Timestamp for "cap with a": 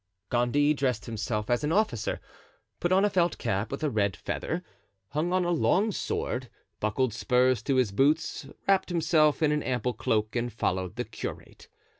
3.37-3.89